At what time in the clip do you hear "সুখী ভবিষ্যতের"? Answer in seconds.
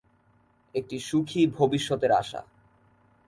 0.99-2.11